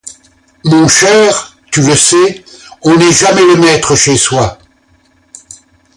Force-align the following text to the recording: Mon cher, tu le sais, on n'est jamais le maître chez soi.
Mon 0.63 0.87
cher, 0.87 1.59
tu 1.71 1.81
le 1.83 1.95
sais, 1.95 2.43
on 2.81 2.95
n'est 2.95 3.11
jamais 3.11 3.45
le 3.45 3.57
maître 3.57 3.95
chez 3.95 4.17
soi. 4.17 4.57